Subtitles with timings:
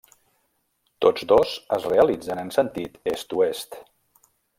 [1.05, 3.79] Tots dos es realitzen en sentit Est-Oest.